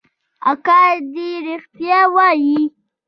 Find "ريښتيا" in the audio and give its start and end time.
1.45-1.99